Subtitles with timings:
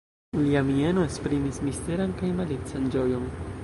[0.43, 3.35] Lia mieno esprimis misteran kaj malican ĝojon.